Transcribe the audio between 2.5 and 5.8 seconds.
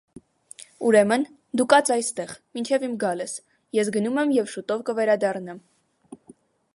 մինչև իմ գալս, ես գնում եմ և շուտով կվերադառնամ: